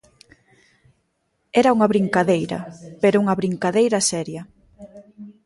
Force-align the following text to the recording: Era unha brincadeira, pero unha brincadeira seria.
Era 1.61 1.73
unha 1.75 1.91
brincadeira, 1.93 2.59
pero 3.01 3.19
unha 3.23 3.37
brincadeira 3.41 3.99
seria. 4.11 4.43